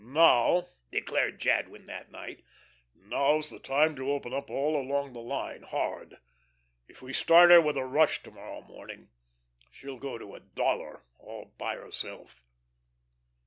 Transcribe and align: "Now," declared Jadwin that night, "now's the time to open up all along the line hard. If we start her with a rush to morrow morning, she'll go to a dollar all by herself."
"Now," 0.03 0.67
declared 0.91 1.39
Jadwin 1.39 1.85
that 1.85 2.09
night, 2.09 2.43
"now's 2.95 3.51
the 3.51 3.59
time 3.59 3.95
to 3.97 4.11
open 4.11 4.33
up 4.33 4.49
all 4.49 4.75
along 4.75 5.13
the 5.13 5.19
line 5.19 5.61
hard. 5.61 6.17
If 6.87 7.03
we 7.03 7.13
start 7.13 7.51
her 7.51 7.61
with 7.61 7.77
a 7.77 7.85
rush 7.85 8.23
to 8.23 8.31
morrow 8.31 8.61
morning, 8.63 9.09
she'll 9.69 9.99
go 9.99 10.17
to 10.17 10.33
a 10.33 10.39
dollar 10.39 11.03
all 11.19 11.53
by 11.55 11.75
herself." 11.75 12.41